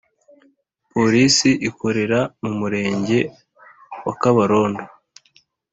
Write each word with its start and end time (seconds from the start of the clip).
Polisi 0.91 1.49
ikorera 1.69 2.19
mu 2.43 2.51
Murenge 2.59 3.19
wa 4.05 4.13
Kabarondo 4.21 4.83